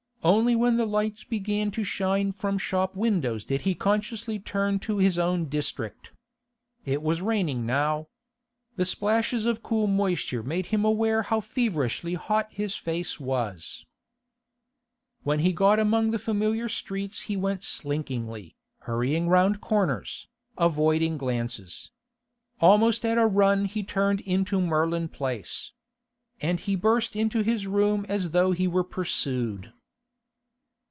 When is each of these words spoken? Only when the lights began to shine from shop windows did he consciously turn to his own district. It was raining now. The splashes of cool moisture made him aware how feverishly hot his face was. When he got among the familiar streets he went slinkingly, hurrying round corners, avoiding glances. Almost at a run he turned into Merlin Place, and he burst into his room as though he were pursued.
Only 0.23 0.55
when 0.55 0.77
the 0.77 0.85
lights 0.85 1.23
began 1.23 1.71
to 1.71 1.83
shine 1.83 2.31
from 2.31 2.59
shop 2.59 2.95
windows 2.95 3.43
did 3.43 3.61
he 3.61 3.73
consciously 3.73 4.37
turn 4.37 4.77
to 4.81 4.99
his 4.99 5.17
own 5.17 5.45
district. 5.45 6.11
It 6.85 7.01
was 7.01 7.23
raining 7.23 7.65
now. 7.65 8.05
The 8.75 8.85
splashes 8.85 9.47
of 9.47 9.63
cool 9.63 9.87
moisture 9.87 10.43
made 10.43 10.67
him 10.67 10.85
aware 10.85 11.23
how 11.23 11.41
feverishly 11.41 12.13
hot 12.13 12.53
his 12.53 12.75
face 12.75 13.19
was. 13.19 13.87
When 15.23 15.39
he 15.39 15.51
got 15.53 15.79
among 15.79 16.11
the 16.11 16.19
familiar 16.19 16.69
streets 16.69 17.21
he 17.21 17.35
went 17.35 17.63
slinkingly, 17.63 18.53
hurrying 18.81 19.27
round 19.27 19.59
corners, 19.59 20.27
avoiding 20.55 21.17
glances. 21.17 21.89
Almost 22.59 23.03
at 23.05 23.17
a 23.17 23.25
run 23.25 23.65
he 23.65 23.81
turned 23.81 24.21
into 24.21 24.61
Merlin 24.61 25.07
Place, 25.07 25.71
and 26.39 26.59
he 26.59 26.75
burst 26.75 27.15
into 27.15 27.41
his 27.41 27.65
room 27.65 28.05
as 28.07 28.29
though 28.29 28.51
he 28.51 28.67
were 28.67 28.83
pursued. 28.83 29.73